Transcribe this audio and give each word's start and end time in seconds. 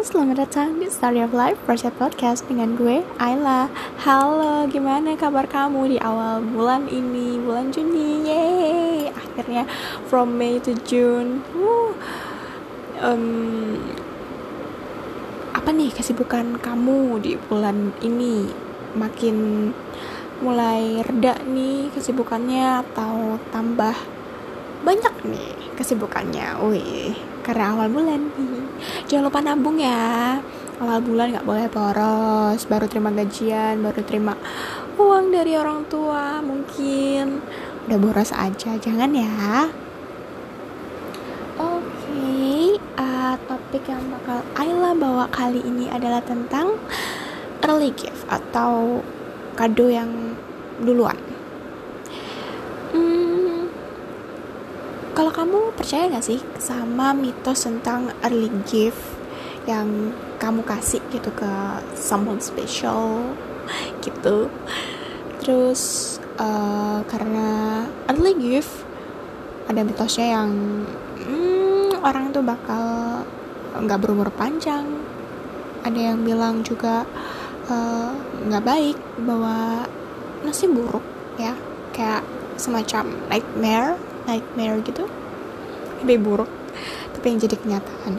selamat 0.00 0.48
datang 0.48 0.80
di 0.80 0.88
Story 0.88 1.20
of 1.20 1.36
Life 1.36 1.60
Project 1.68 2.00
Podcast 2.00 2.48
dengan 2.48 2.72
gue, 2.72 3.04
Ayla. 3.20 3.68
Halo, 4.00 4.64
gimana 4.64 5.12
kabar 5.12 5.44
kamu 5.44 5.92
di 5.92 5.98
awal 6.00 6.40
bulan 6.40 6.88
ini, 6.88 7.36
bulan 7.36 7.68
Juni? 7.68 8.24
Yeay, 8.24 9.12
akhirnya 9.12 9.68
from 10.08 10.40
May 10.40 10.56
to 10.56 10.72
June. 10.88 11.44
Um, 13.04 13.76
Apa 15.52 15.68
nih 15.68 15.92
kesibukan 15.92 16.56
kamu 16.56 17.20
di 17.20 17.36
bulan 17.36 17.92
ini? 18.00 18.48
Makin 18.96 19.36
mulai 20.40 21.04
reda 21.04 21.44
nih 21.44 21.92
kesibukannya 21.92 22.88
atau 22.88 23.36
tambah 23.52 23.92
banyak 24.80 25.12
nih 25.28 25.76
kesibukannya? 25.76 26.56
Wih, 26.64 27.12
karena 27.44 27.76
awal 27.76 27.92
bulan. 27.92 28.32
nih 28.32 28.59
jangan 29.08 29.28
lupa 29.28 29.40
nabung 29.44 29.78
ya. 29.80 30.38
Awal 30.80 30.98
bulan 31.04 31.36
nggak 31.36 31.48
boleh 31.48 31.66
boros. 31.68 32.60
Baru 32.64 32.88
terima 32.88 33.12
gajian 33.12 33.80
baru 33.84 34.00
terima 34.04 34.34
uang 34.96 35.32
dari 35.32 35.56
orang 35.56 35.84
tua 35.88 36.40
mungkin. 36.40 37.44
Udah 37.88 37.98
boros 38.00 38.32
aja 38.32 38.76
jangan 38.80 39.10
ya. 39.12 39.68
Oke 41.60 41.84
okay, 41.84 42.80
uh, 42.96 43.36
topik 43.44 43.84
yang 43.84 44.00
bakal 44.08 44.40
Ayla 44.56 44.96
bawa 44.96 45.28
kali 45.28 45.60
ini 45.60 45.92
adalah 45.92 46.24
tentang 46.24 46.80
early 47.64 47.92
gift 47.92 48.24
atau 48.32 49.04
kado 49.54 49.92
yang 49.92 50.08
duluan 50.80 51.16
hmm, 52.96 53.68
kalau 55.20 55.36
kamu 55.36 55.76
percaya 55.76 56.08
gak 56.08 56.24
sih 56.24 56.40
sama 56.56 57.12
mitos 57.12 57.68
tentang 57.68 58.08
early 58.24 58.48
gift 58.64 59.20
yang 59.68 60.16
kamu 60.40 60.64
kasih 60.64 61.04
gitu 61.12 61.28
ke 61.36 61.52
someone 61.92 62.40
special 62.40 63.28
gitu? 64.00 64.48
Terus 65.44 66.16
uh, 66.40 67.04
karena 67.04 67.84
early 68.08 68.32
gift 68.40 68.88
ada 69.68 69.84
mitosnya 69.84 70.40
yang 70.40 70.56
hmm, 71.20 72.00
orang 72.00 72.32
tuh 72.32 72.40
bakal 72.40 73.20
nggak 73.76 74.00
berumur 74.00 74.32
panjang. 74.32 74.88
Ada 75.84 76.00
yang 76.00 76.24
bilang 76.24 76.64
juga 76.64 77.04
eh, 77.68 78.10
nggak 78.48 78.64
uh, 78.64 78.68
baik 78.72 78.96
bahwa 79.28 79.84
nasib 80.48 80.72
buruk 80.72 81.04
ya. 81.36 81.52
Kayak 81.92 82.24
semacam 82.56 83.04
nightmare 83.28 84.00
nightmare 84.30 84.78
gitu 84.84 85.04
mimpi 86.00 86.16
buruk 86.16 86.50
tapi 87.16 87.36
yang 87.36 87.38
jadi 87.40 87.56
kenyataan. 87.60 88.14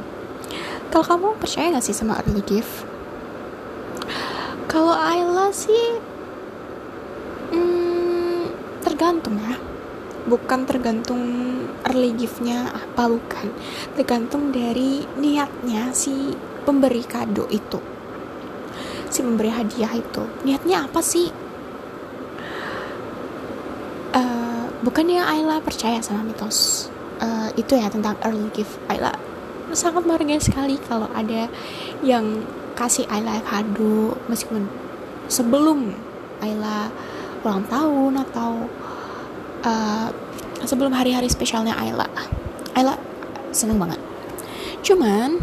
Kalau 0.91 1.05
kamu 1.07 1.27
percaya 1.39 1.73
gak 1.73 1.85
sih 1.87 1.95
sama 1.95 2.19
early 2.21 2.43
gift 2.43 2.91
kalau 4.71 4.95
Ayla 4.95 5.51
sih 5.51 5.99
hmm, 7.51 8.55
tergantung 8.79 9.35
ya. 9.35 9.59
Bukan 10.31 10.63
tergantung 10.63 11.19
early 11.83 12.15
giftnya 12.15 12.71
apa 12.71 13.11
bukan. 13.11 13.51
Tergantung 13.99 14.55
dari 14.55 15.03
niatnya 15.19 15.91
si 15.91 16.31
pemberi 16.63 17.03
kado 17.03 17.51
itu. 17.51 17.83
Si 19.11 19.19
pemberi 19.19 19.51
hadiah 19.51 19.91
itu. 19.91 20.23
Niatnya 20.47 20.87
apa 20.87 21.03
sih? 21.03 21.27
Uh, 24.15 24.71
bukannya 24.87 25.19
Ayla 25.19 25.59
percaya 25.59 25.99
sama 25.99 26.23
mitos 26.23 26.87
uh, 27.21 27.49
itu 27.55 27.77
ya 27.77 27.87
tentang 27.87 28.17
early 28.25 28.49
gift 28.51 28.81
Ayla. 28.89 29.13
Sangat 29.71 30.03
menghargai 30.03 30.41
sekali 30.41 30.75
kalau 30.81 31.07
ada 31.15 31.47
yang 32.03 32.43
kasih 32.75 33.07
Ayla 33.07 33.39
kado 33.45 34.17
meskipun 34.27 34.67
sebelum 35.31 35.95
Ayla 36.41 36.91
ulang 37.45 37.63
tahun 37.69 38.13
atau 38.27 38.67
uh, 39.63 40.09
sebelum 40.65 40.91
hari-hari 40.91 41.29
spesialnya 41.29 41.77
Ayla. 41.77 42.09
Ayla 42.75 42.97
seneng 43.55 43.79
banget. 43.79 44.01
Cuman 44.81 45.37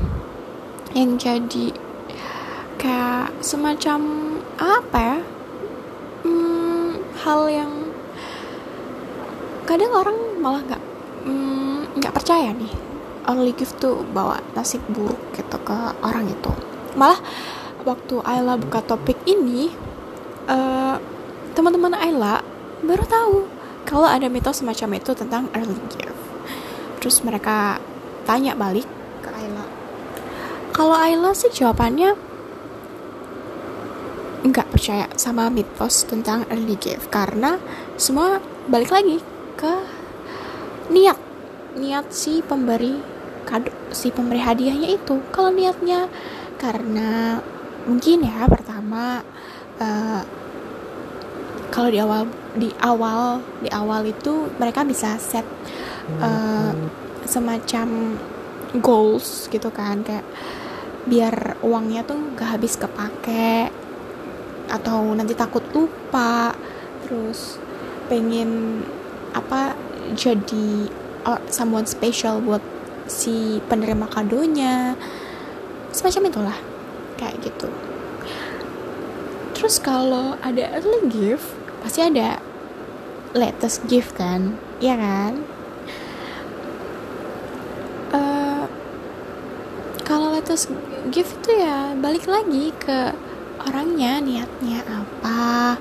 yang 0.92 1.14
jadi 1.16 1.72
kayak 2.76 3.32
semacam 3.41 4.00
apa 4.58 4.98
ya? 4.98 5.19
Hmm, 6.26 6.98
hal 7.22 7.41
yang 7.47 7.72
kadang 9.69 9.92
orang 9.92 10.16
malah 10.41 10.64
nggak 10.64 10.88
nggak 11.96 12.12
hmm, 12.12 12.18
percaya 12.18 12.50
nih. 12.54 12.72
Early 13.28 13.52
gift 13.52 13.76
tuh 13.76 14.04
bawa 14.08 14.40
nasib 14.56 14.80
buruk 14.88 15.20
gitu 15.36 15.60
ke 15.60 15.76
orang 16.00 16.32
itu 16.32 16.48
malah 16.98 17.20
waktu 17.86 18.18
Ayla 18.26 18.58
buka 18.58 18.82
topik 18.82 19.16
ini 19.28 19.70
uh, 20.50 20.98
teman-teman 21.54 21.94
Ayla 21.94 22.42
baru 22.82 23.04
tahu 23.06 23.36
kalau 23.86 24.04
ada 24.10 24.26
mitos 24.28 24.60
semacam 24.60 25.00
itu 25.00 25.16
tentang 25.16 25.48
early 25.56 25.80
gift. 25.94 26.20
Terus 27.00 27.24
mereka 27.24 27.80
tanya 28.28 28.52
balik 28.52 28.84
ke 29.24 29.30
Ayla. 29.32 29.64
Kalau 30.76 30.92
Ayla 30.92 31.32
sih 31.32 31.48
jawabannya 31.48 32.12
nggak 34.44 34.68
percaya 34.70 35.08
sama 35.16 35.48
mitos 35.48 36.04
tentang 36.04 36.44
early 36.52 36.76
gift 36.76 37.08
karena 37.08 37.56
semua 37.96 38.38
balik 38.68 38.92
lagi 38.92 39.18
niat. 40.91 41.19
Niat 41.78 42.06
si 42.10 42.41
pemberi 42.43 43.19
kado 43.49 43.72
si 43.93 44.12
pemberi 44.12 44.41
hadiahnya 44.41 44.88
itu. 44.93 45.21
Kalau 45.32 45.49
niatnya 45.53 46.09
karena 46.60 47.41
mungkin 47.88 48.26
ya 48.26 48.44
pertama 48.44 49.25
uh, 49.81 50.22
kalau 51.72 51.88
di 51.88 52.00
awal 52.00 52.22
di 52.59 52.69
awal 52.82 53.41
di 53.62 53.71
awal 53.72 54.03
itu 54.04 54.53
mereka 54.60 54.84
bisa 54.84 55.16
set 55.16 55.47
uh, 56.21 56.72
semacam 57.25 58.19
goals 58.81 59.48
gitu 59.48 59.72
kan. 59.72 60.04
Kayak 60.04 60.27
biar 61.09 61.56
uangnya 61.65 62.04
tuh 62.04 62.21
gak 62.37 62.60
habis 62.60 62.77
kepake 62.77 63.72
atau 64.69 65.16
nanti 65.16 65.32
takut 65.32 65.65
lupa. 65.72 66.53
Terus 67.04 67.56
pengen 68.09 68.82
apa 69.37 69.67
jadi 70.18 70.90
uh, 71.22 71.38
someone 71.46 71.86
special 71.86 72.42
buat 72.42 72.60
si 73.06 73.62
penerima 73.70 74.10
kadonya. 74.10 74.98
Semacam 75.94 76.28
itulah 76.28 76.58
kayak 77.14 77.38
gitu. 77.46 77.70
Terus 79.54 79.78
kalau 79.78 80.34
ada 80.42 80.74
early 80.74 81.06
gift 81.06 81.46
pasti 81.80 82.02
ada 82.02 82.42
latest 83.32 83.86
gift 83.86 84.18
kan? 84.18 84.58
Ya 84.82 84.98
kan? 84.98 85.46
Uh, 88.10 88.66
kalau 90.02 90.34
latest 90.34 90.70
gift 91.14 91.38
itu 91.42 91.62
ya 91.62 91.94
balik 91.94 92.26
lagi 92.26 92.74
ke 92.74 93.14
orangnya 93.66 94.22
niatnya 94.22 94.80
apa 94.86 95.76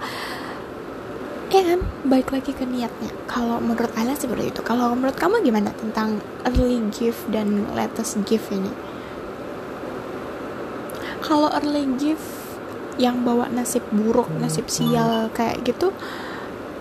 ya 1.52 1.64
kan? 1.64 1.80
Baik 2.04 2.34
lagi 2.36 2.52
ke 2.52 2.68
niatnya. 2.68 3.12
Kalau 3.30 3.64
menurut 3.64 3.92
Ayla 3.96 4.16
seperti 4.18 4.52
itu. 4.52 4.62
Kalau 4.64 4.92
menurut 4.98 5.16
kamu 5.16 5.44
gimana 5.46 5.72
tentang 5.78 6.20
early 6.44 6.84
gift 6.92 7.24
dan 7.32 7.68
latest 7.72 8.20
gift 8.28 8.52
ini? 8.52 8.72
Kalau 11.24 11.52
early 11.52 11.88
gift 11.96 12.26
yang 12.98 13.22
bawa 13.22 13.46
nasib 13.54 13.86
buruk 13.94 14.26
nasib 14.42 14.66
sial 14.74 15.30
kayak 15.30 15.62
gitu 15.62 15.94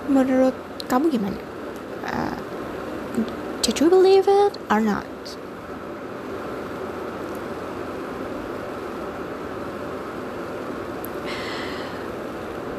menurut 0.09 0.57
kamu 0.89 1.13
gimana? 1.13 1.39
Uh, 2.07 2.39
did 3.67 3.77
you 3.83 3.91
believe 3.91 4.25
it 4.31 4.55
or 4.71 4.79
not 4.79 5.05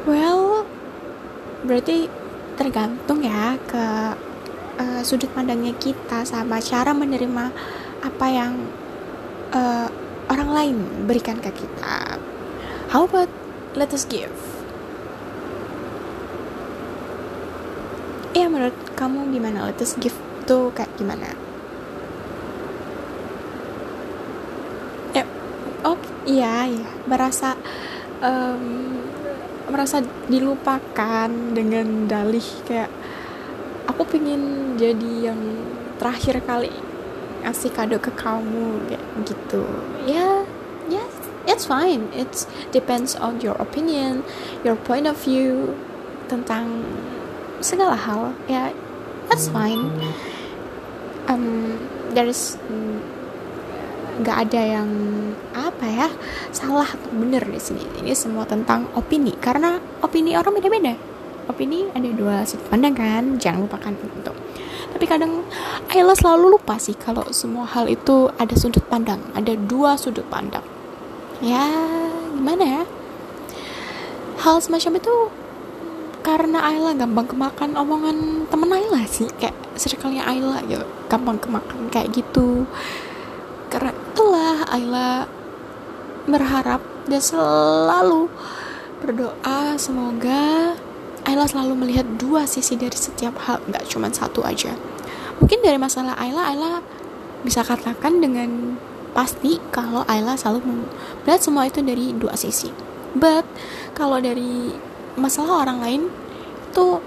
well 0.08 0.64
berarti 1.68 2.08
tergantung 2.56 3.20
ya 3.20 3.60
ke 3.68 3.84
uh, 4.80 5.00
sudut 5.04 5.28
pandangnya 5.36 5.76
kita 5.76 6.24
sama 6.24 6.64
cara 6.64 6.96
menerima 6.96 7.52
apa 8.00 8.26
yang 8.32 8.56
uh, 9.52 9.86
orang 10.32 10.50
lain 10.50 10.76
berikan 11.04 11.36
ke 11.44 11.52
kita. 11.52 12.16
How 12.88 13.04
about 13.04 13.28
let 13.76 13.92
us 13.92 14.08
give? 14.08 14.32
Iya 18.32 18.48
menurut 18.48 18.76
kamu 18.96 19.28
gimana 19.36 19.68
let 19.68 19.76
us 19.84 19.92
give 20.00 20.16
tuh 20.48 20.72
kayak 20.72 20.88
gimana? 20.96 21.36
Ya, 25.12 25.28
oh 25.84 26.00
iya 26.24 26.64
iya 26.64 26.88
merasa 27.04 27.60
um, 28.24 28.96
merasa 29.68 30.00
dilupakan 30.26 31.28
dengan 31.28 32.08
dalih 32.08 32.44
kayak 32.64 32.90
aku 33.88 34.04
pengen 34.08 34.74
jadi 34.80 35.32
yang 35.32 35.40
terakhir 36.00 36.40
kali 36.44 36.72
ngasih 37.42 37.70
kado 37.72 37.96
ke 38.02 38.12
kamu 38.12 38.82
kayak 38.90 39.04
gitu. 39.24 39.64
Ya 40.04 40.44
ya 40.88 41.04
it's 41.46 41.68
fine. 41.68 42.08
It's 42.12 42.48
depends 42.74 43.14
on 43.16 43.40
your 43.40 43.56
opinion 43.60 44.24
your 44.64 44.76
point 44.76 45.06
of 45.06 45.16
view 45.20 45.76
tentang 46.28 46.84
segala 47.60 47.96
hal. 47.96 48.36
Ya 48.50 48.72
that's 49.28 49.48
fine. 49.48 49.92
Um 51.28 51.76
there's 52.16 52.56
nggak 54.18 54.50
ada 54.50 54.62
yang 54.80 54.90
apa 55.78 55.86
ya 55.86 56.08
salah 56.50 56.90
atau 56.90 57.14
benar 57.14 57.46
di 57.46 57.62
sini. 57.62 57.86
Ini 58.02 58.10
semua 58.18 58.42
tentang 58.50 58.90
opini 58.98 59.30
karena 59.38 59.78
opini 60.02 60.34
orang 60.34 60.58
beda-beda. 60.58 60.98
Opini 61.46 61.86
ada 61.94 62.10
dua 62.10 62.42
sudut 62.42 62.66
pandang 62.66 62.98
kan 62.98 63.38
jangan 63.38 63.70
lupakan 63.70 63.94
itu 63.94 64.32
tapi 64.98 65.04
kadang 65.04 65.44
Ayla 65.92 66.16
selalu 66.16 66.58
lupa 66.58 66.80
sih 66.80 66.96
kalau 66.96 67.28
semua 67.30 67.68
hal 67.68 67.86
itu 67.86 68.32
ada 68.40 68.50
sudut 68.56 68.82
pandang 68.88 69.20
ada 69.36 69.54
dua 69.54 69.94
sudut 69.94 70.24
pandang. 70.26 70.64
Ya 71.38 71.62
gimana 72.34 72.64
ya? 72.64 72.82
Hal 74.42 74.58
semacam 74.58 74.98
itu 74.98 75.14
karena 76.26 76.58
Ayla 76.66 76.98
gampang 76.98 77.30
kemakan 77.30 77.78
omongan 77.78 78.16
temen 78.50 78.70
Ayla 78.74 79.06
sih 79.06 79.30
kayak 79.38 79.54
circle-nya 79.78 80.26
Ayla 80.26 80.66
gitu 80.66 80.82
gampang 81.06 81.38
kemakan 81.38 81.86
kayak 81.94 82.10
gitu. 82.10 82.66
Karena 83.70 83.94
itulah 83.94 84.66
Ayla 84.66 85.30
berharap 86.28 86.84
dan 87.08 87.20
selalu 87.24 88.28
berdoa. 89.00 89.74
Semoga 89.80 90.76
Ayla 91.24 91.44
selalu 91.44 91.74
melihat 91.84 92.06
dua 92.16 92.48
sisi 92.48 92.76
dari 92.76 92.94
setiap 92.96 93.36
hal 93.48 93.60
nggak 93.68 93.84
cuma 93.88 94.08
satu 94.12 94.44
aja. 94.44 94.72
Mungkin 95.40 95.60
dari 95.60 95.76
masalah 95.76 96.16
Ayla 96.16 96.52
Ayla 96.52 96.72
bisa 97.44 97.64
katakan 97.64 98.20
dengan 98.20 98.76
pasti 99.12 99.60
kalau 99.72 100.04
Ayla 100.08 100.36
selalu 100.36 100.84
melihat 101.24 101.40
semua 101.42 101.68
itu 101.68 101.80
dari 101.84 102.12
dua 102.16 102.36
sisi. 102.36 102.72
But 103.16 103.44
kalau 103.96 104.20
dari 104.20 104.72
masalah 105.16 105.64
orang 105.66 105.78
lain 105.80 106.02
itu 106.70 107.02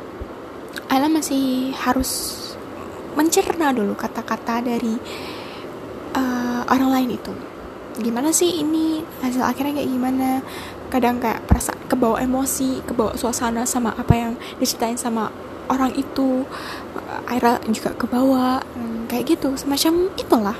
Ayla 0.92 1.08
masih 1.08 1.72
harus 1.78 2.42
mencerna 3.16 3.76
dulu 3.76 3.92
kata-kata 3.96 4.64
dari 4.64 4.96
uh, 6.16 6.64
orang 6.72 6.90
lain 6.96 7.10
itu 7.20 7.34
gimana 8.00 8.32
sih 8.32 8.64
ini 8.64 9.04
hasil 9.20 9.44
akhirnya 9.44 9.82
kayak 9.82 9.92
gimana? 9.92 10.30
Kadang 10.92 11.20
kayak 11.20 11.44
perasa 11.48 11.76
kebawa 11.88 12.24
emosi 12.24 12.84
kebawa 12.88 13.16
suasana 13.20 13.68
sama 13.68 13.92
apa 13.96 14.14
yang 14.16 14.34
diceritain 14.60 14.96
sama 15.00 15.32
orang 15.72 15.96
itu 15.96 16.44
Aira 17.28 17.60
juga 17.72 17.96
kebawa 17.96 18.60
hmm, 18.60 19.08
kayak 19.12 19.36
gitu 19.36 19.56
semacam 19.56 20.12
itulah. 20.20 20.58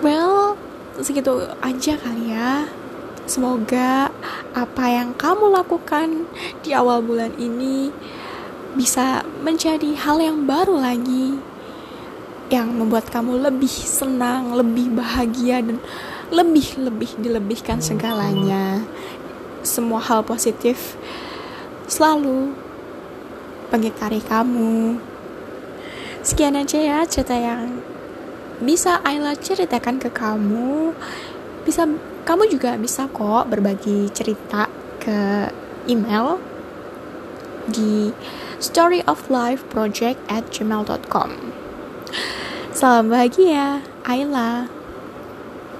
Well 0.00 0.56
segitu 1.00 1.48
aja 1.60 1.96
kali 1.96 2.32
ya. 2.32 2.68
Semoga 3.24 4.10
apa 4.56 4.84
yang 4.90 5.14
kamu 5.14 5.54
lakukan 5.54 6.26
di 6.66 6.74
awal 6.74 7.00
bulan 7.00 7.30
ini 7.38 7.94
bisa 8.74 9.22
menjadi 9.42 9.94
hal 9.98 10.18
yang 10.22 10.46
baru 10.46 10.78
lagi 10.78 11.38
yang 12.50 12.74
membuat 12.74 13.06
kamu 13.08 13.46
lebih 13.46 13.70
senang, 13.70 14.52
lebih 14.58 14.90
bahagia 14.90 15.62
dan 15.62 15.78
lebih-lebih 16.34 17.14
dilebihkan 17.22 17.78
segalanya. 17.78 18.82
Semua 19.62 20.02
hal 20.02 20.26
positif 20.26 20.98
selalu 21.86 22.50
mengitari 23.70 24.18
kamu. 24.18 24.98
Sekian 26.26 26.58
aja 26.58 26.78
ya 26.78 26.98
cerita 27.06 27.38
yang 27.38 27.80
bisa 28.60 28.98
Ayla 29.06 29.38
ceritakan 29.38 30.02
ke 30.02 30.10
kamu. 30.10 30.92
Bisa 31.62 31.86
kamu 32.26 32.50
juga 32.50 32.74
bisa 32.76 33.06
kok 33.06 33.46
berbagi 33.46 34.10
cerita 34.10 34.66
ke 34.98 35.48
email 35.86 36.42
di 37.70 38.10
storyoflifeproject 38.58 40.18
at 40.28 40.44
gmail.com 40.50 41.59
Salam 42.80 43.12
bahagia, 43.12 43.84
Ayla. 44.08 44.79